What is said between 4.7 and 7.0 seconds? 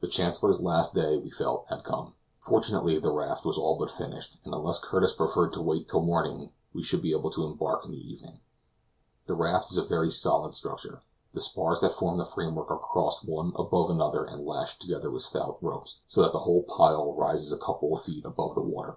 Curtis preferred to wait till morning, we should